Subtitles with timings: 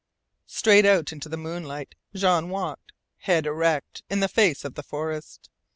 [0.47, 5.47] Straight out into the moonlight Jean walked, head erect, in the face of the forest.